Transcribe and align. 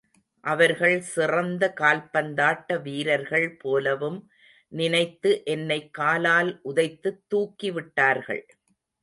அவர்கள் 0.43 1.01
சிறந்த 1.01 1.73
கால்பந்தாட்ட 1.79 2.81
வீரர்கள் 2.81 3.57
போலவும் 3.59 4.17
நினைத்து 4.71 5.41
என்னை 5.45 5.79
காலால் 5.91 6.51
உதைத்துத் 6.65 7.23
தூக்கிவிட்டார்கள். 7.29 8.43